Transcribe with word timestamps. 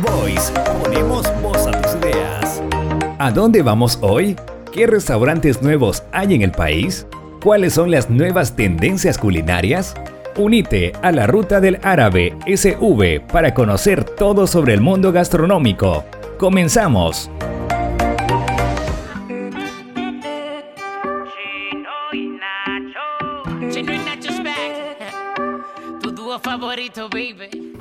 Voice. 0.00 0.52
Ponemos 0.82 1.26
voz 1.42 1.66
a 1.66 1.72
tus 1.82 1.94
ideas. 1.96 2.62
¿A 3.18 3.30
dónde 3.30 3.62
vamos 3.62 3.98
hoy? 4.00 4.36
¿Qué 4.72 4.86
restaurantes 4.86 5.60
nuevos 5.60 6.02
hay 6.12 6.34
en 6.34 6.42
el 6.42 6.52
país? 6.52 7.06
¿Cuáles 7.42 7.74
son 7.74 7.90
las 7.90 8.08
nuevas 8.08 8.56
tendencias 8.56 9.18
culinarias? 9.18 9.94
Unite 10.36 10.92
a 11.02 11.12
la 11.12 11.26
Ruta 11.26 11.60
del 11.60 11.78
Árabe 11.82 12.34
SV 12.46 13.20
para 13.30 13.52
conocer 13.52 14.04
todo 14.04 14.46
sobre 14.46 14.72
el 14.72 14.80
mundo 14.80 15.12
gastronómico. 15.12 16.04
Comenzamos. 16.38 17.30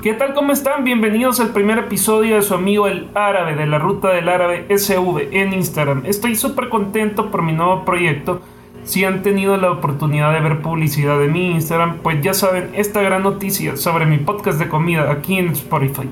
¿Qué 0.01 0.15
tal? 0.15 0.33
¿Cómo 0.33 0.51
están? 0.51 0.83
Bienvenidos 0.83 1.39
al 1.39 1.49
primer 1.49 1.77
episodio 1.77 2.33
de 2.33 2.41
su 2.41 2.55
amigo 2.55 2.87
el 2.87 3.07
árabe 3.13 3.55
de 3.55 3.67
la 3.67 3.77
ruta 3.77 4.09
del 4.09 4.29
árabe 4.29 4.65
SV 4.75 5.29
en 5.31 5.53
Instagram. 5.53 6.01
Estoy 6.07 6.35
súper 6.35 6.69
contento 6.69 7.29
por 7.29 7.43
mi 7.43 7.53
nuevo 7.53 7.85
proyecto. 7.85 8.41
Si 8.83 9.05
han 9.05 9.21
tenido 9.21 9.57
la 9.57 9.69
oportunidad 9.69 10.33
de 10.33 10.39
ver 10.39 10.63
publicidad 10.63 11.19
de 11.19 11.27
mi 11.27 11.51
Instagram, 11.51 11.97
pues 12.01 12.19
ya 12.23 12.33
saben 12.33 12.71
esta 12.73 13.03
gran 13.03 13.21
noticia 13.21 13.77
sobre 13.77 14.07
mi 14.07 14.17
podcast 14.17 14.57
de 14.57 14.69
comida 14.69 15.11
aquí 15.11 15.37
en 15.37 15.49
Spotify, 15.49 16.09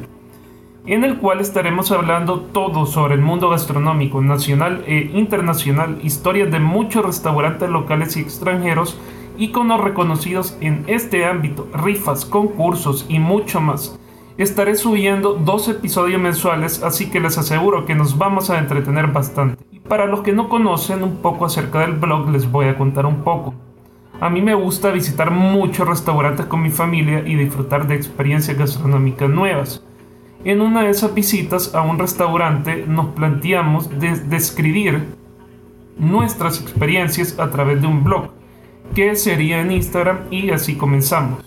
en 0.85 1.03
el 1.03 1.17
cual 1.17 1.39
estaremos 1.39 1.91
hablando 1.91 2.41
todo 2.41 2.85
sobre 2.85 3.15
el 3.15 3.21
mundo 3.21 3.49
gastronómico 3.49 4.21
nacional 4.21 4.83
e 4.85 5.09
internacional, 5.15 5.97
historias 6.03 6.51
de 6.51 6.59
muchos 6.59 7.03
restaurantes 7.03 7.67
locales 7.67 8.15
y 8.17 8.19
extranjeros, 8.19 8.99
iconos 9.39 9.81
reconocidos 9.81 10.57
en 10.59 10.83
este 10.87 11.25
ámbito, 11.25 11.67
rifas, 11.73 12.25
concursos 12.25 13.05
y 13.07 13.19
mucho 13.19 13.61
más. 13.61 13.97
Estaré 14.37 14.75
subiendo 14.75 15.33
dos 15.33 15.67
episodios 15.69 16.21
mensuales, 16.21 16.83
así 16.83 17.09
que 17.09 17.21
les 17.21 17.37
aseguro 17.37 17.85
que 17.85 17.95
nos 17.95 18.17
vamos 18.17 18.49
a 18.49 18.59
entretener 18.59 19.07
bastante. 19.07 19.63
Y 19.71 19.79
para 19.79 20.05
los 20.05 20.21
que 20.21 20.33
no 20.33 20.49
conocen 20.49 21.03
un 21.03 21.17
poco 21.17 21.45
acerca 21.45 21.79
del 21.79 21.93
blog, 21.93 22.29
les 22.29 22.51
voy 22.51 22.67
a 22.67 22.77
contar 22.77 23.05
un 23.05 23.23
poco. 23.23 23.53
A 24.19 24.29
mí 24.29 24.41
me 24.41 24.53
gusta 24.53 24.91
visitar 24.91 25.31
muchos 25.31 25.87
restaurantes 25.87 26.45
con 26.45 26.61
mi 26.61 26.69
familia 26.69 27.23
y 27.25 27.35
disfrutar 27.35 27.87
de 27.87 27.95
experiencias 27.95 28.57
gastronómicas 28.57 29.29
nuevas. 29.29 29.83
En 30.43 30.59
una 30.59 30.83
de 30.83 30.89
esas 30.89 31.13
visitas 31.13 31.73
a 31.73 31.81
un 31.81 31.97
restaurante 31.97 32.85
nos 32.87 33.07
planteamos 33.07 33.89
describir 33.99 35.05
nuestras 35.97 36.61
experiencias 36.61 37.39
a 37.39 37.49
través 37.49 37.81
de 37.81 37.87
un 37.87 38.03
blog 38.03 38.38
que 38.95 39.15
sería 39.15 39.61
en 39.61 39.71
Instagram 39.71 40.19
y 40.31 40.49
así 40.51 40.75
comenzamos. 40.75 41.43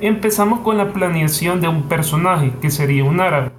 Empezamos 0.00 0.60
con 0.60 0.78
la 0.78 0.92
planeación 0.92 1.60
de 1.60 1.68
un 1.68 1.84
personaje 1.84 2.52
que 2.60 2.70
sería 2.70 3.04
un 3.04 3.20
árabe, 3.20 3.52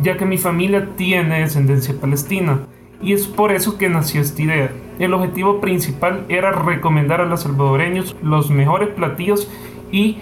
ya 0.00 0.16
que 0.16 0.24
mi 0.24 0.38
familia 0.38 0.90
tiene 0.96 1.40
descendencia 1.40 1.94
palestina 2.00 2.60
y 3.02 3.12
es 3.12 3.26
por 3.26 3.52
eso 3.52 3.78
que 3.78 3.88
nació 3.88 4.20
esta 4.20 4.42
idea. 4.42 4.72
El 4.98 5.14
objetivo 5.14 5.60
principal 5.60 6.24
era 6.28 6.52
recomendar 6.52 7.20
a 7.20 7.26
los 7.26 7.42
salvadoreños 7.42 8.16
los 8.22 8.50
mejores 8.50 8.90
platillos 8.90 9.50
y 9.92 10.18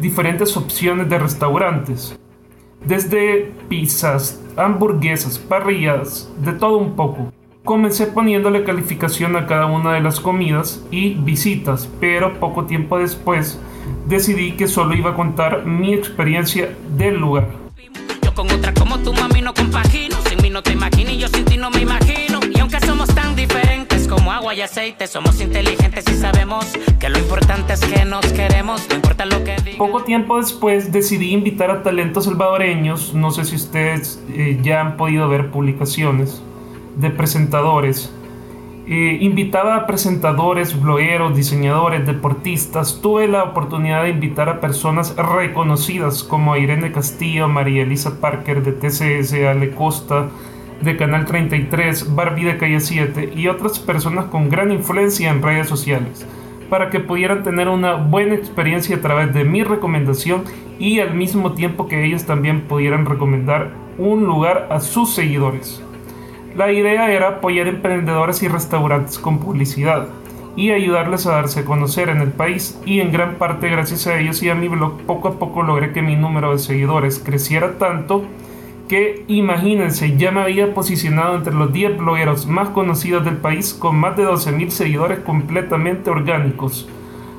diferentes 0.00 0.56
opciones 0.56 1.08
de 1.08 1.18
restaurantes. 1.18 2.18
Desde 2.84 3.52
pizzas, 3.68 4.42
hamburguesas, 4.56 5.38
parrillas, 5.38 6.32
de 6.42 6.52
todo 6.52 6.78
un 6.78 6.96
poco. 6.96 7.32
Comencé 7.64 8.06
poniéndole 8.06 8.64
calificación 8.64 9.36
a 9.36 9.46
cada 9.46 9.66
una 9.66 9.92
de 9.92 10.00
las 10.00 10.18
comidas 10.18 10.82
y 10.90 11.10
visitas, 11.10 11.90
pero 12.00 12.40
poco 12.40 12.64
tiempo 12.64 12.98
después 12.98 13.60
decidí 14.06 14.52
que 14.52 14.66
solo 14.66 14.94
iba 14.94 15.10
a 15.10 15.14
contar 15.14 15.66
mi 15.66 15.92
experiencia 15.92 16.74
del 16.96 17.18
lugar. 17.18 17.48
Yo 18.22 18.32
con 18.32 18.50
otra 18.50 18.72
como 18.72 18.98
tu 19.00 19.12
mami 19.12 19.42
no 19.42 19.52
compagino, 19.52 20.16
sin 20.26 20.40
mí 20.40 20.48
no 20.48 20.62
te 20.62 20.72
imagino 20.72 21.10
y 21.10 21.18
yo 21.18 21.28
sin 21.28 21.44
ti 21.44 21.58
no 21.58 21.70
me 21.70 21.82
imagino. 21.82 22.40
Y 22.50 22.58
aunque 22.60 22.80
somos 22.80 23.14
tan 23.14 23.36
diferentes 23.36 24.08
como 24.08 24.32
agua 24.32 24.54
y 24.54 24.62
aceite, 24.62 25.06
somos 25.06 25.38
inteligentes 25.42 26.06
y 26.10 26.14
sabemos 26.14 26.64
que 26.98 27.10
lo 27.10 27.18
importante 27.18 27.74
es 27.74 27.84
que 27.84 28.06
nos 28.06 28.24
queremos, 28.32 28.86
no 28.88 28.96
importa 28.96 29.26
lo 29.26 29.44
que 29.44 29.56
diga. 29.62 29.76
Poco 29.76 30.02
tiempo 30.02 30.38
después 30.38 30.92
decidí 30.92 31.32
invitar 31.32 31.70
a 31.70 31.82
talentos 31.82 32.24
salvadoreños, 32.24 33.12
no 33.12 33.30
sé 33.30 33.44
si 33.44 33.56
ustedes 33.56 34.18
eh, 34.30 34.58
ya 34.62 34.80
han 34.80 34.96
podido 34.96 35.28
ver 35.28 35.50
publicaciones 35.50 36.42
de 37.00 37.10
presentadores. 37.10 38.12
Eh, 38.86 39.18
invitaba 39.20 39.76
a 39.76 39.86
presentadores, 39.86 40.80
blogueros, 40.80 41.36
diseñadores, 41.36 42.06
deportistas. 42.06 43.00
Tuve 43.00 43.28
la 43.28 43.44
oportunidad 43.44 44.02
de 44.02 44.10
invitar 44.10 44.48
a 44.48 44.60
personas 44.60 45.14
reconocidas 45.16 46.24
como 46.24 46.56
Irene 46.56 46.90
Castillo, 46.90 47.46
María 47.48 47.82
Elisa 47.82 48.20
Parker 48.20 48.62
de 48.62 48.72
TCS, 48.72 49.34
Ale 49.46 49.70
Costa 49.70 50.28
de 50.80 50.96
Canal 50.96 51.24
33, 51.26 52.14
Barbie 52.14 52.44
de 52.44 52.56
Calle 52.56 52.80
7 52.80 53.32
y 53.36 53.48
otras 53.48 53.78
personas 53.78 54.26
con 54.26 54.48
gran 54.48 54.72
influencia 54.72 55.30
en 55.30 55.42
redes 55.42 55.68
sociales 55.68 56.26
para 56.70 56.88
que 56.88 57.00
pudieran 57.00 57.42
tener 57.42 57.68
una 57.68 57.94
buena 57.94 58.34
experiencia 58.34 58.96
a 58.96 59.00
través 59.00 59.34
de 59.34 59.44
mi 59.44 59.62
recomendación 59.62 60.44
y 60.78 61.00
al 61.00 61.14
mismo 61.14 61.52
tiempo 61.52 61.88
que 61.88 62.04
ellos 62.04 62.24
también 62.24 62.62
pudieran 62.62 63.04
recomendar 63.04 63.72
un 63.98 64.24
lugar 64.24 64.68
a 64.70 64.80
sus 64.80 65.12
seguidores. 65.12 65.82
La 66.60 66.72
idea 66.72 67.10
era 67.10 67.28
apoyar 67.28 67.68
emprendedores 67.68 68.42
y 68.42 68.48
restaurantes 68.48 69.18
con 69.18 69.38
publicidad 69.38 70.08
y 70.56 70.72
ayudarles 70.72 71.26
a 71.26 71.32
darse 71.32 71.60
a 71.60 71.64
conocer 71.64 72.10
en 72.10 72.20
el 72.20 72.32
país 72.32 72.78
y 72.84 73.00
en 73.00 73.12
gran 73.12 73.36
parte 73.36 73.70
gracias 73.70 74.06
a 74.06 74.20
ellos 74.20 74.42
y 74.42 74.50
a 74.50 74.54
mi 74.54 74.68
blog 74.68 75.00
poco 75.06 75.28
a 75.28 75.38
poco 75.38 75.62
logré 75.62 75.94
que 75.94 76.02
mi 76.02 76.16
número 76.16 76.52
de 76.52 76.58
seguidores 76.58 77.18
creciera 77.18 77.78
tanto 77.78 78.26
que 78.90 79.24
imagínense 79.26 80.18
ya 80.18 80.32
me 80.32 80.42
había 80.42 80.74
posicionado 80.74 81.34
entre 81.34 81.54
los 81.54 81.72
10 81.72 81.96
blogueros 81.96 82.46
más 82.46 82.68
conocidos 82.68 83.24
del 83.24 83.38
país 83.38 83.72
con 83.72 83.96
más 83.96 84.18
de 84.18 84.26
12.000 84.26 84.68
seguidores 84.68 85.20
completamente 85.20 86.10
orgánicos. 86.10 86.86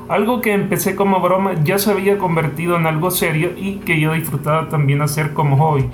Algo 0.10 0.42
que 0.42 0.52
empecé 0.52 0.96
como 0.96 1.20
broma 1.20 1.64
ya 1.64 1.78
se 1.78 1.92
había 1.92 2.18
convertido 2.18 2.76
en 2.76 2.88
algo 2.88 3.12
serio 3.12 3.52
y 3.56 3.76
que 3.86 4.00
yo 4.00 4.14
disfrutaba 4.14 4.68
también 4.68 5.04
hacer 5.04 5.34
como 5.34 5.58
hobby. 5.58 5.92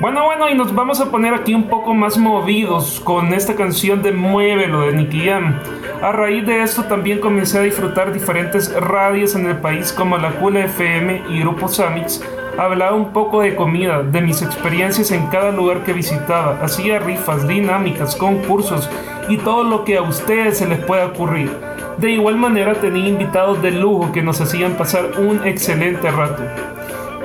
Bueno, 0.00 0.24
bueno, 0.24 0.50
y 0.50 0.54
nos 0.54 0.74
vamos 0.74 1.00
a 1.00 1.10
poner 1.10 1.32
aquí 1.32 1.54
un 1.54 1.68
poco 1.68 1.94
más 1.94 2.18
movidos 2.18 3.00
con 3.00 3.32
esta 3.32 3.54
canción 3.54 4.02
de 4.02 4.12
Muévelo 4.12 4.82
de 4.82 4.92
Nicky 4.92 5.26
Jam. 5.26 5.58
A 6.02 6.12
raíz 6.12 6.46
de 6.46 6.62
esto 6.62 6.84
también 6.84 7.20
comencé 7.20 7.58
a 7.58 7.62
disfrutar 7.62 8.12
diferentes 8.12 8.74
radios 8.74 9.34
en 9.34 9.46
el 9.46 9.56
país 9.56 9.90
como 9.92 10.18
la 10.18 10.32
Cula 10.32 10.66
FM 10.66 11.22
y 11.30 11.40
Grupo 11.40 11.68
Samix 11.68 12.20
Hablaba 12.56 12.94
un 12.94 13.12
poco 13.12 13.40
de 13.40 13.56
comida, 13.56 14.02
de 14.02 14.20
mis 14.20 14.40
experiencias 14.40 15.10
en 15.10 15.26
cada 15.26 15.50
lugar 15.50 15.82
que 15.82 15.92
visitaba, 15.92 16.60
hacía 16.62 17.00
rifas, 17.00 17.48
dinámicas, 17.48 18.14
concursos 18.14 18.88
y 19.28 19.38
todo 19.38 19.64
lo 19.64 19.84
que 19.84 19.96
a 19.96 20.02
ustedes 20.02 20.58
se 20.58 20.68
les 20.68 20.78
pueda 20.78 21.06
ocurrir. 21.06 21.50
De 21.98 22.10
igual 22.12 22.36
manera 22.36 22.74
tenía 22.74 23.08
invitados 23.08 23.60
de 23.60 23.72
lujo 23.72 24.12
que 24.12 24.22
nos 24.22 24.40
hacían 24.40 24.74
pasar 24.74 25.18
un 25.18 25.44
excelente 25.46 26.10
rato. 26.10 26.42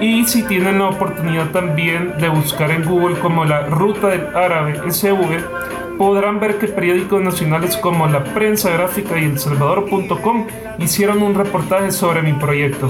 Y 0.02 0.26
si 0.26 0.44
tienen 0.44 0.80
la 0.80 0.90
oportunidad 0.90 1.50
también 1.52 2.18
de 2.20 2.30
buscar 2.30 2.72
en 2.72 2.86
Google 2.86 3.20
como 3.20 3.46
la 3.46 3.68
Ruta 3.68 4.08
del 4.08 4.36
Árabe 4.36 4.80
SV, 4.90 5.98
podrán 5.98 6.40
ver 6.40 6.58
que 6.58 6.68
periódicos 6.68 7.22
nacionales 7.22 7.76
como 7.78 8.08
La 8.08 8.24
Prensa 8.24 8.72
Gráfica 8.72 9.20
y 9.20 9.26
El 9.26 9.38
Salvador.com 9.38 10.48
hicieron 10.80 11.22
un 11.22 11.36
reportaje 11.36 11.92
sobre 11.92 12.22
mi 12.22 12.34
proyecto. 12.34 12.90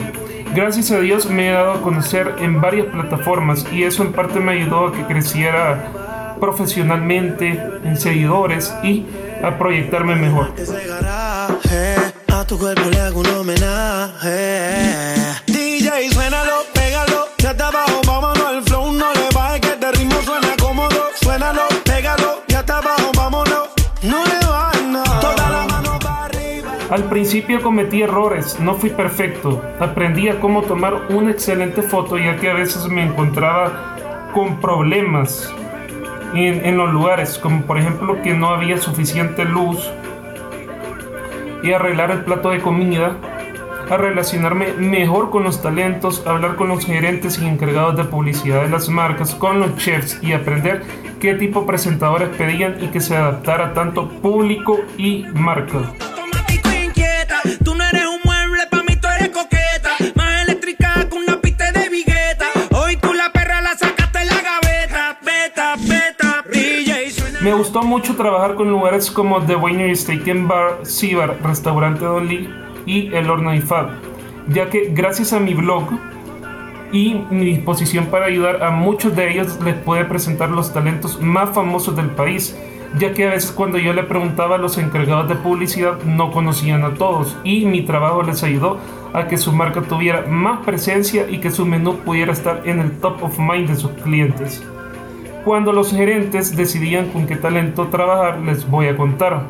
Gracias 0.54 0.92
a 0.92 1.00
Dios 1.00 1.28
me 1.28 1.50
he 1.50 1.51
dado 1.51 1.74
a 1.74 1.81
conocer 1.81 2.36
en 2.40 2.60
varias 2.60 2.88
plataformas 2.88 3.66
y 3.72 3.84
eso 3.84 4.04
en 4.04 4.13
parte 4.13 4.40
me 4.40 4.54
ayudó 4.54 4.88
a 4.88 4.94
que 4.94 5.06
creciera 5.06 6.36
profesionalmente 6.40 7.60
en 7.84 7.98
seguidores 7.98 8.74
y 8.84 9.06
a 9.44 9.57
proyectarme 9.57 10.16
mejor. 10.16 10.54
Al 26.89 27.03
principio 27.03 27.62
cometí 27.62 28.01
errores, 28.01 28.59
no 28.59 28.74
fui 28.74 28.89
perfecto. 28.89 29.62
Aprendí 29.80 30.27
a 30.27 30.39
cómo 30.39 30.63
tomar 30.63 30.95
una 31.09 31.30
excelente 31.30 31.83
foto 31.83 32.18
ya 32.18 32.38
que 32.38 32.50
a 32.50 32.56
veces 32.56 32.88
me 32.88 33.03
encontraba 33.03 34.31
con 34.33 34.59
problemas 34.59 35.53
en, 36.33 36.77
los 36.77 36.91
lugares, 36.91 37.38
como 37.38 37.62
por 37.62 37.77
ejemplo 37.77 38.21
que 38.24 38.33
no 38.33 38.50
había 38.50 38.80
suficiente 38.80 39.45
luz 39.45 39.88
y 41.62 41.74
arreglar 41.74 42.09
el 42.09 42.24
plato 42.24 42.50
de 42.50 42.59
comida 42.59 43.18
a 43.89 43.97
relacionarme 43.97 44.74
mejor 44.74 45.30
con 45.30 45.44
los 45.44 45.62
talentos, 45.62 46.25
hablar 46.25 46.56
con 46.56 46.69
los 46.69 46.86
gerentes 46.86 47.39
y 47.39 47.45
encargados 47.45 47.97
de 47.97 48.03
publicidad 48.06 48.63
de 48.63 48.69
las 48.69 48.89
marcas, 48.89 49.36
con 49.36 49.59
los 49.59 49.75
chefs 49.77 50.19
y 50.24 50.33
aprender 50.33 50.83
qué 51.19 51.36
tipo 51.36 51.62
de 51.62 51.68
presentadores 51.68 52.30
pedían 52.30 52.83
y 52.83 52.88
que 52.88 53.00
se 53.00 53.15
adaptara 53.15 53.74
tanto 53.74 54.09
público 54.09 54.80
y 54.97 55.25
marca. 55.33 55.94
Gustó 67.59 67.83
mucho 67.83 68.15
trabajar 68.15 68.56
con 68.56 68.69
lugares 68.69 69.11
como 69.11 69.41
The 69.41 69.57
Winery 69.57 69.94
Steak 69.94 70.29
and 70.29 70.47
Bar, 70.47 70.85
Cibar, 70.85 71.39
Restaurante 71.44 72.06
Don 72.06 72.25
Lee 72.25 72.50
y 72.85 73.13
El 73.13 73.29
Horno 73.29 73.51
Fab, 73.61 73.89
ya 74.47 74.69
que 74.69 74.91
gracias 74.94 75.33
a 75.33 75.41
mi 75.41 75.53
blog 75.53 75.89
y 76.94 77.15
mi 77.29 77.44
disposición 77.47 78.06
para 78.06 78.27
ayudar 78.27 78.63
a 78.63 78.71
muchos 78.71 79.13
de 79.13 79.29
ellos 79.29 79.59
les 79.61 79.75
puede 79.75 80.06
presentar 80.06 80.51
los 80.51 80.71
talentos 80.71 81.21
más 81.21 81.50
famosos 81.50 81.97
del 81.97 82.11
país, 82.11 82.57
ya 82.97 83.13
que 83.13 83.27
a 83.27 83.31
veces 83.31 83.51
cuando 83.51 83.77
yo 83.77 83.91
le 83.91 84.03
preguntaba 84.03 84.55
a 84.55 84.59
los 84.59 84.77
encargados 84.77 85.27
de 85.27 85.35
publicidad 85.35 86.01
no 86.05 86.31
conocían 86.31 86.85
a 86.85 86.94
todos 86.94 87.35
y 87.44 87.65
mi 87.65 87.81
trabajo 87.81 88.23
les 88.23 88.41
ayudó 88.41 88.77
a 89.12 89.27
que 89.27 89.35
su 89.35 89.51
marca 89.51 89.81
tuviera 89.81 90.25
más 90.27 90.62
presencia 90.65 91.29
y 91.29 91.39
que 91.39 91.51
su 91.51 91.65
menú 91.65 91.97
pudiera 91.97 92.31
estar 92.31 92.62
en 92.63 92.79
el 92.79 92.97
top 93.01 93.21
of 93.21 93.38
mind 93.38 93.67
de 93.67 93.75
sus 93.75 93.91
clientes. 93.91 94.63
Cuando 95.50 95.74
los 95.74 95.92
gerentes 95.92 96.56
decidían 96.56 97.07
con 97.07 97.25
qué 97.25 97.36
talento 97.36 97.88
trabajar, 97.88 98.40
les 98.42 98.69
voy 98.69 98.86
a 98.86 98.96
contar. 98.96 99.42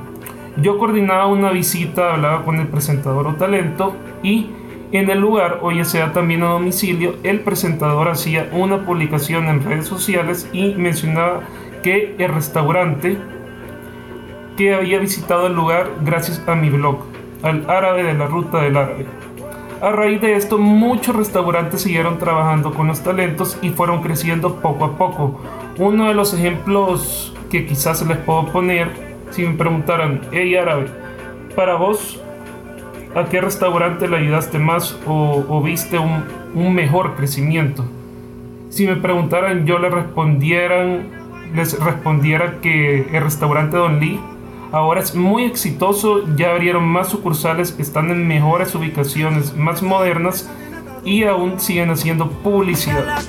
Yo 0.55 0.77
coordinaba 0.77 1.27
una 1.27 1.51
visita, 1.51 2.13
hablaba 2.13 2.45
con 2.45 2.57
el 2.57 2.67
presentador 2.67 3.27
o 3.27 3.33
talento 3.33 3.97
y 4.23 4.47
en 4.93 5.09
el 5.09 5.19
lugar, 5.19 5.59
o 5.61 5.73
ya 5.73 5.83
sea 5.83 6.13
también 6.13 6.41
a 6.43 6.51
domicilio, 6.51 7.15
el 7.23 7.41
presentador 7.41 8.07
hacía 8.07 8.47
una 8.53 8.85
publicación 8.85 9.47
en 9.47 9.61
redes 9.61 9.87
sociales 9.87 10.49
y 10.53 10.73
mencionaba 10.75 11.41
que 11.83 12.15
el 12.17 12.33
restaurante 12.33 13.17
que 14.55 14.73
había 14.73 14.99
visitado 14.99 15.47
el 15.47 15.53
lugar 15.53 15.89
gracias 16.05 16.41
a 16.47 16.55
mi 16.55 16.69
blog, 16.69 16.99
al 17.43 17.69
árabe 17.69 18.03
de 18.03 18.13
la 18.13 18.27
ruta 18.27 18.61
del 18.61 18.77
árabe. 18.77 19.05
A 19.81 19.91
raíz 19.91 20.21
de 20.21 20.35
esto, 20.35 20.57
muchos 20.57 21.13
restaurantes 21.13 21.81
siguieron 21.81 22.19
trabajando 22.19 22.73
con 22.73 22.87
los 22.87 23.01
talentos 23.01 23.57
y 23.61 23.71
fueron 23.71 24.01
creciendo 24.01 24.61
poco 24.61 24.85
a 24.85 24.97
poco. 24.97 25.41
Uno 25.79 26.09
de 26.09 26.13
los 26.13 26.33
ejemplos 26.33 27.33
que 27.49 27.65
quizás 27.65 28.05
les 28.05 28.17
puedo 28.17 28.47
poner, 28.47 28.91
si 29.31 29.43
me 29.43 29.53
preguntaran, 29.53 30.19
hey 30.33 30.53
árabe, 30.57 30.87
para 31.55 31.75
vos, 31.75 32.19
¿a 33.15 33.23
qué 33.29 33.39
restaurante 33.39 34.09
le 34.09 34.17
ayudaste 34.17 34.59
más 34.59 34.97
o, 35.07 35.61
viste 35.63 35.97
un, 35.97 36.25
un, 36.53 36.75
mejor 36.75 37.15
crecimiento? 37.15 37.85
Si 38.69 38.85
me 38.87 38.97
preguntaran, 38.97 39.65
yo 39.65 39.79
le 39.79 39.89
respondieran, 39.89 41.07
les 41.55 41.79
respondiera 41.79 42.59
que 42.61 43.07
el 43.13 43.23
restaurante 43.23 43.77
Don 43.77 44.01
Lee 44.01 44.19
ahora 44.73 44.99
es 44.99 45.15
muy 45.15 45.45
exitoso, 45.45 46.25
ya 46.35 46.51
abrieron 46.51 46.83
más 46.83 47.07
sucursales, 47.07 47.73
están 47.79 48.11
en 48.11 48.27
mejores 48.27 48.75
ubicaciones, 48.75 49.55
más 49.55 49.81
modernas 49.81 50.49
y 51.05 51.23
aún 51.23 51.57
siguen 51.57 51.89
haciendo 51.89 52.29
publicidad. 52.29 53.23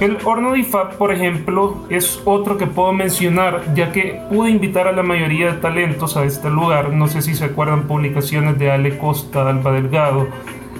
El 0.00 0.18
horno 0.24 0.52
de 0.52 0.60
IFAP, 0.60 0.94
por 0.94 1.12
ejemplo, 1.12 1.84
es 1.88 2.20
otro 2.24 2.56
que 2.56 2.66
puedo 2.66 2.92
mencionar, 2.92 3.74
ya 3.74 3.90
que 3.90 4.22
pude 4.30 4.50
invitar 4.50 4.86
a 4.86 4.92
la 4.92 5.02
mayoría 5.02 5.52
de 5.52 5.58
talentos 5.58 6.16
a 6.16 6.24
este 6.24 6.50
lugar. 6.50 6.92
No 6.92 7.08
sé 7.08 7.20
si 7.22 7.34
se 7.34 7.46
acuerdan 7.46 7.88
publicaciones 7.88 8.58
de 8.58 8.70
Ale 8.70 8.98
Costa, 8.98 9.48
Alba 9.48 9.72
Delgado, 9.72 10.28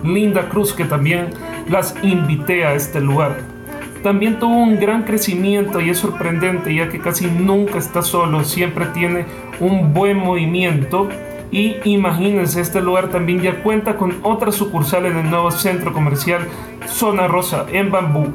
Linda 0.05 0.49
Cruz, 0.49 0.73
que 0.73 0.85
también 0.85 1.31
las 1.69 1.97
invité 2.03 2.65
a 2.65 2.75
este 2.75 3.01
lugar. 3.01 3.58
También 4.03 4.39
tuvo 4.39 4.56
un 4.56 4.79
gran 4.79 5.03
crecimiento 5.03 5.81
y 5.81 5.91
es 5.91 5.99
sorprendente, 5.99 6.75
ya 6.75 6.89
que 6.89 7.00
casi 7.00 7.27
nunca 7.27 7.79
está 7.79 8.03
solo, 8.03 8.45
siempre 8.45 8.87
tiene 8.87 9.27
un 9.61 9.93
buen 9.93 10.19
movimiento. 10.19 11.09
Y 11.50 11.77
imagínense, 11.85 12.61
este 12.61 12.81
lugar 12.81 13.09
también 13.09 13.41
ya 13.41 13.62
cuenta 13.62 13.97
con 13.97 14.19
otra 14.23 14.53
sucursal 14.53 15.06
en 15.06 15.17
el 15.17 15.31
nuevo 15.31 15.50
centro 15.50 15.93
comercial 15.93 16.47
Zona 16.87 17.27
Rosa 17.27 17.67
en 17.73 17.91
Bambú. 17.91 18.29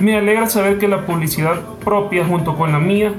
Me 0.00 0.16
alegra 0.16 0.48
saber 0.48 0.78
que 0.78 0.88
la 0.88 1.06
publicidad 1.06 1.60
propia 1.84 2.24
junto 2.24 2.56
con 2.56 2.72
la 2.72 2.80
mía 2.80 3.12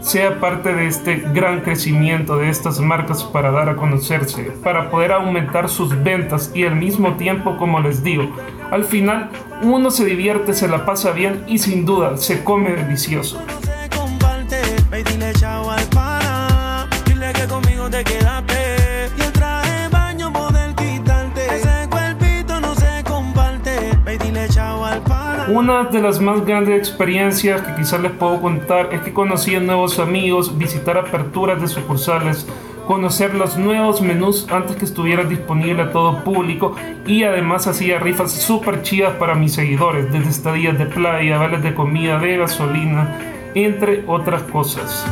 sea 0.00 0.40
parte 0.40 0.74
de 0.74 0.86
este 0.86 1.16
gran 1.32 1.60
crecimiento 1.60 2.36
de 2.36 2.48
estas 2.48 2.80
marcas 2.80 3.22
para 3.22 3.50
dar 3.50 3.68
a 3.68 3.76
conocerse, 3.76 4.50
para 4.62 4.90
poder 4.90 5.12
aumentar 5.12 5.68
sus 5.68 6.02
ventas 6.02 6.50
y 6.54 6.64
al 6.64 6.76
mismo 6.76 7.16
tiempo, 7.16 7.56
como 7.56 7.80
les 7.80 8.02
digo, 8.02 8.34
al 8.70 8.84
final 8.84 9.30
uno 9.62 9.90
se 9.90 10.04
divierte, 10.04 10.54
se 10.54 10.68
la 10.68 10.84
pasa 10.84 11.12
bien 11.12 11.44
y 11.46 11.58
sin 11.58 11.84
duda 11.84 12.16
se 12.16 12.42
come 12.44 12.70
delicioso. 12.70 13.40
Una 25.52 25.82
de 25.82 26.00
las 26.00 26.20
más 26.20 26.46
grandes 26.46 26.78
experiencias 26.78 27.60
que 27.62 27.74
quizás 27.74 28.00
les 28.00 28.12
puedo 28.12 28.40
contar 28.40 28.90
es 28.92 29.00
que 29.00 29.12
conocí 29.12 29.56
a 29.56 29.60
nuevos 29.60 29.98
amigos, 29.98 30.56
visitar 30.56 30.96
aperturas 30.96 31.60
de 31.60 31.66
sucursales, 31.66 32.46
conocer 32.86 33.34
los 33.34 33.56
nuevos 33.56 34.00
menús 34.00 34.46
antes 34.48 34.76
que 34.76 34.84
estuvieran 34.84 35.28
disponibles 35.28 35.88
a 35.88 35.90
todo 35.90 36.22
público 36.22 36.76
y 37.04 37.24
además 37.24 37.66
hacía 37.66 37.98
rifas 37.98 38.30
súper 38.30 38.82
chidas 38.82 39.14
para 39.14 39.34
mis 39.34 39.52
seguidores, 39.54 40.12
desde 40.12 40.30
estadías 40.30 40.78
de 40.78 40.86
playa, 40.86 41.38
vales 41.38 41.64
de 41.64 41.74
comida, 41.74 42.20
de 42.20 42.36
gasolina, 42.36 43.18
entre 43.56 44.04
otras 44.06 44.42
cosas. 44.44 45.04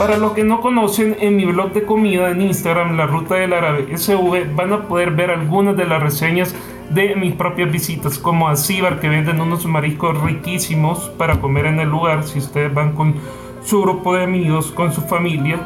Para 0.00 0.16
los 0.16 0.32
que 0.32 0.44
no 0.44 0.62
conocen, 0.62 1.14
en 1.20 1.36
mi 1.36 1.44
blog 1.44 1.74
de 1.74 1.82
comida 1.82 2.30
en 2.30 2.40
Instagram, 2.40 2.96
La 2.96 3.06
Ruta 3.06 3.34
del 3.34 3.52
Árabe 3.52 3.98
SV, 3.98 4.56
van 4.56 4.72
a 4.72 4.88
poder 4.88 5.10
ver 5.10 5.30
algunas 5.30 5.76
de 5.76 5.84
las 5.84 6.02
reseñas 6.02 6.54
de 6.88 7.14
mis 7.16 7.34
propias 7.34 7.70
visitas, 7.70 8.18
como 8.18 8.48
a 8.48 8.56
Cibar, 8.56 8.98
que 8.98 9.10
venden 9.10 9.42
unos 9.42 9.66
mariscos 9.66 10.18
riquísimos 10.22 11.10
para 11.18 11.38
comer 11.38 11.66
en 11.66 11.80
el 11.80 11.90
lugar, 11.90 12.24
si 12.24 12.38
ustedes 12.38 12.72
van 12.72 12.94
con 12.94 13.14
su 13.62 13.82
grupo 13.82 14.14
de 14.14 14.24
amigos, 14.24 14.72
con 14.72 14.90
su 14.90 15.02
familia, 15.02 15.60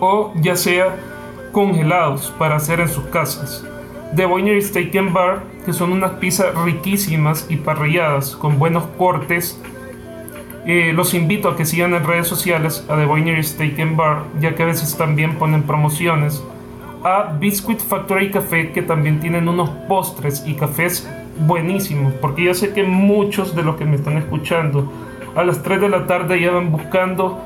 o 0.00 0.34
ya 0.42 0.54
sea 0.54 0.94
congelados 1.50 2.30
para 2.38 2.56
hacer 2.56 2.80
en 2.80 2.90
sus 2.90 3.04
casas. 3.04 3.64
The 4.14 4.26
Winery 4.26 4.60
Steak 4.60 4.94
and 4.96 5.14
Bar, 5.14 5.44
que 5.64 5.72
son 5.72 5.92
unas 5.92 6.10
pizzas 6.16 6.54
riquísimas 6.62 7.46
y 7.48 7.56
parrilladas 7.56 8.36
con 8.36 8.58
buenos 8.58 8.84
cortes 8.98 9.58
eh, 10.66 10.92
los 10.94 11.12
invito 11.14 11.48
a 11.48 11.56
que 11.56 11.64
sigan 11.66 11.94
en 11.94 12.04
redes 12.04 12.26
sociales 12.26 12.84
a 12.88 12.96
The 12.96 13.06
Winery 13.06 13.42
Steak 13.42 13.78
and 13.80 13.96
Bar, 13.96 14.24
ya 14.40 14.54
que 14.54 14.62
a 14.62 14.66
veces 14.66 14.96
también 14.96 15.36
ponen 15.36 15.62
promociones. 15.62 16.42
A 17.02 17.34
Biscuit 17.38 17.80
Factory 17.80 18.30
Café, 18.30 18.72
que 18.72 18.80
también 18.80 19.20
tienen 19.20 19.48
unos 19.48 19.68
postres 19.88 20.42
y 20.46 20.54
cafés 20.54 21.06
buenísimos, 21.46 22.14
porque 22.14 22.44
yo 22.44 22.54
sé 22.54 22.72
que 22.72 22.82
muchos 22.82 23.54
de 23.54 23.62
los 23.62 23.76
que 23.76 23.84
me 23.84 23.96
están 23.96 24.16
escuchando 24.16 24.90
a 25.34 25.44
las 25.44 25.62
3 25.62 25.82
de 25.82 25.88
la 25.88 26.06
tarde 26.06 26.40
ya 26.40 26.52
van 26.52 26.70
buscando 26.70 27.42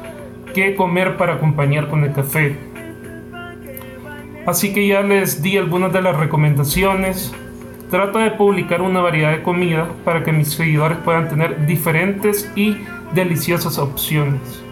qué 0.54 0.74
comer 0.74 1.16
para 1.16 1.34
acompañar 1.34 1.88
con 1.88 2.04
el 2.04 2.12
café. 2.12 2.56
Así 4.46 4.72
que 4.72 4.86
ya 4.86 5.02
les 5.02 5.42
di 5.42 5.56
algunas 5.58 5.92
de 5.92 6.02
las 6.02 6.16
recomendaciones. 6.16 7.34
Trato 7.90 8.18
de 8.18 8.30
publicar 8.32 8.82
una 8.82 9.00
variedad 9.00 9.32
de 9.32 9.42
comida 9.42 9.88
para 10.04 10.22
que 10.22 10.32
mis 10.32 10.52
seguidores 10.52 10.98
puedan 10.98 11.28
tener 11.28 11.66
diferentes 11.66 12.50
y 12.54 12.76
deliciosas 13.14 13.78
opciones. 13.78 14.62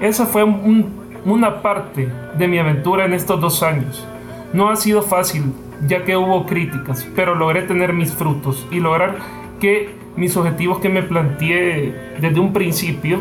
Esa 0.00 0.24
fue 0.24 0.42
una 0.44 1.60
parte 1.60 2.08
de 2.38 2.48
mi 2.48 2.58
aventura 2.58 3.04
en 3.04 3.12
estos 3.12 3.40
dos 3.42 3.62
años. 3.62 4.06
No 4.54 4.70
ha 4.70 4.76
sido 4.76 5.02
fácil, 5.02 5.52
ya 5.86 6.04
que 6.04 6.16
hubo 6.16 6.46
críticas, 6.46 7.06
pero 7.14 7.34
logré 7.34 7.62
tener 7.62 7.92
mis 7.92 8.12
frutos 8.12 8.66
y 8.70 8.80
lograr 8.80 9.16
que 9.60 9.90
mis 10.16 10.34
objetivos 10.38 10.78
que 10.78 10.88
me 10.88 11.02
planteé 11.02 11.94
desde 12.20 12.40
un 12.40 12.54
principio, 12.54 13.20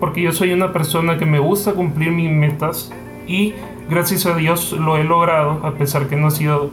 porque 0.00 0.22
yo 0.22 0.32
soy 0.32 0.52
una 0.52 0.72
persona 0.72 1.18
que 1.18 1.26
me 1.26 1.38
gusta 1.38 1.74
cumplir 1.74 2.12
mis 2.12 2.30
metas 2.30 2.90
y 3.26 3.52
gracias 3.90 4.24
a 4.24 4.34
Dios 4.34 4.72
lo 4.72 4.96
he 4.96 5.04
logrado, 5.04 5.60
a 5.66 5.72
pesar 5.72 6.08
que 6.08 6.16
no 6.16 6.28
ha 6.28 6.30
sido 6.30 6.70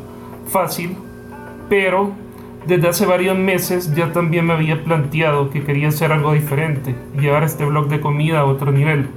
fácil, 0.47 0.95
pero 1.69 2.11
desde 2.67 2.89
hace 2.89 3.05
varios 3.05 3.38
meses 3.38 3.95
ya 3.95 4.11
también 4.11 4.45
me 4.45 4.53
había 4.53 4.83
planteado 4.83 5.49
que 5.49 5.63
quería 5.63 5.88
hacer 5.88 6.11
algo 6.11 6.33
diferente, 6.33 6.95
llevar 7.19 7.43
este 7.43 7.65
blog 7.65 7.88
de 7.88 8.01
comida 8.01 8.41
a 8.41 8.45
otro 8.45 8.71
nivel. 8.71 9.07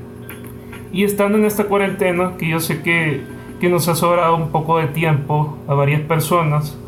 Y 0.92 1.04
estando 1.04 1.38
en 1.38 1.44
esta 1.44 1.64
cuarentena, 1.64 2.36
que 2.36 2.48
yo 2.48 2.60
sé 2.60 2.82
que, 2.82 3.22
que 3.60 3.68
nos 3.68 3.88
ha 3.88 3.94
sobrado 3.94 4.36
un 4.36 4.50
poco 4.50 4.78
de 4.78 4.86
tiempo 4.88 5.56
a 5.66 5.74
varias 5.74 6.02
personas, 6.02 6.78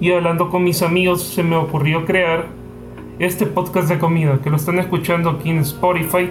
y 0.00 0.12
hablando 0.12 0.50
con 0.50 0.64
mis 0.64 0.82
amigos 0.82 1.22
se 1.22 1.42
me 1.42 1.56
ocurrió 1.56 2.04
crear 2.04 2.46
este 3.18 3.46
podcast 3.46 3.88
de 3.88 3.98
comida, 3.98 4.40
que 4.42 4.50
lo 4.50 4.56
están 4.56 4.78
escuchando 4.78 5.30
aquí 5.30 5.50
en 5.50 5.58
Spotify. 5.58 6.30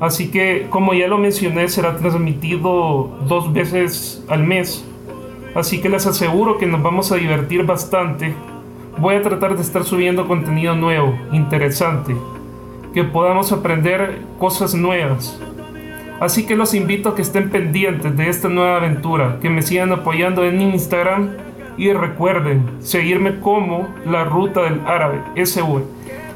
Así 0.00 0.30
que, 0.30 0.66
como 0.70 0.94
ya 0.94 1.08
lo 1.08 1.18
mencioné, 1.18 1.68
será 1.68 1.96
transmitido 1.96 3.16
dos 3.26 3.52
veces 3.52 4.24
al 4.28 4.44
mes. 4.44 4.84
Así 5.54 5.80
que 5.80 5.88
les 5.88 6.06
aseguro 6.06 6.58
que 6.58 6.66
nos 6.66 6.82
vamos 6.82 7.12
a 7.12 7.16
divertir 7.16 7.64
bastante. 7.64 8.34
Voy 8.98 9.16
a 9.16 9.22
tratar 9.22 9.56
de 9.56 9.62
estar 9.62 9.84
subiendo 9.84 10.26
contenido 10.26 10.74
nuevo, 10.74 11.16
interesante, 11.32 12.16
que 12.92 13.04
podamos 13.04 13.52
aprender 13.52 14.18
cosas 14.38 14.74
nuevas. 14.74 15.40
Así 16.20 16.46
que 16.46 16.56
los 16.56 16.74
invito 16.74 17.08
a 17.10 17.14
que 17.14 17.22
estén 17.22 17.50
pendientes 17.50 18.16
de 18.16 18.28
esta 18.28 18.48
nueva 18.48 18.76
aventura, 18.76 19.38
que 19.40 19.50
me 19.50 19.62
sigan 19.62 19.92
apoyando 19.92 20.44
en 20.44 20.60
Instagram 20.60 21.30
y 21.76 21.92
recuerden 21.92 22.64
seguirme 22.80 23.40
como 23.40 23.88
la 24.06 24.24
ruta 24.24 24.62
del 24.62 24.80
árabe, 24.86 25.20
SV. 25.36 25.82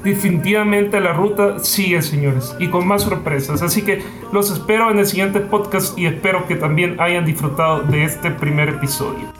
Definitivamente 0.05 1.01
la 1.01 1.13
ruta 1.13 1.59
sigue, 1.59 2.03
señores, 2.03 2.55
y 2.59 2.69
con 2.69 2.87
más 2.87 3.03
sorpresas. 3.03 3.63
Así 3.63 3.83
que 3.83 4.03
los 4.33 4.51
espero 4.51 4.91
en 4.91 4.99
el 4.99 5.07
siguiente 5.07 5.41
podcast 5.41 5.99
y 5.99 6.07
espero 6.07 6.47
que 6.47 6.55
también 6.55 7.01
hayan 7.01 7.25
disfrutado 7.25 7.81
de 7.83 8.05
este 8.05 8.31
primer 8.31 8.69
episodio. 8.69 9.33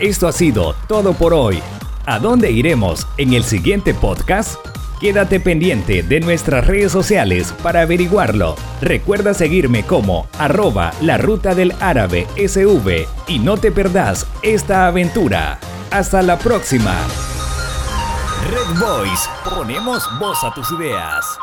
Esto 0.00 0.28
ha 0.28 0.32
sido 0.32 0.76
todo 0.86 1.12
por 1.12 1.34
hoy. 1.34 1.60
¿A 2.06 2.20
dónde 2.20 2.52
iremos 2.52 3.06
en 3.16 3.32
el 3.32 3.42
siguiente 3.42 3.94
podcast? 3.94 4.77
Quédate 5.00 5.38
pendiente 5.38 6.02
de 6.02 6.18
nuestras 6.18 6.66
redes 6.66 6.90
sociales 6.90 7.54
para 7.62 7.82
averiguarlo. 7.82 8.56
Recuerda 8.80 9.32
seguirme 9.32 9.84
como 9.84 10.26
arroba 10.38 10.92
la 11.00 11.18
ruta 11.18 11.54
del 11.54 11.72
árabe 11.80 12.26
SV 12.36 13.06
y 13.28 13.38
no 13.38 13.56
te 13.58 13.70
perdás 13.70 14.26
esta 14.42 14.88
aventura. 14.88 15.60
Hasta 15.92 16.20
la 16.22 16.36
próxima. 16.36 16.96
Red 18.50 18.80
Voice, 18.80 19.28
ponemos 19.44 20.02
voz 20.18 20.42
a 20.42 20.52
tus 20.52 20.68
ideas. 20.72 21.38